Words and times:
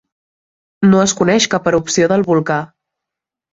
No 0.93 1.01
es 1.09 1.13
coneix 1.19 1.47
cap 1.53 1.71
erupció 1.73 2.11
del 2.15 2.27
volcà. 2.33 2.61